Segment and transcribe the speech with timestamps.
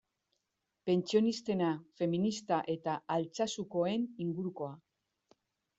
[0.89, 1.67] Pentsionistena,
[2.01, 4.77] feminista eta Altsasukoen ingurukoa.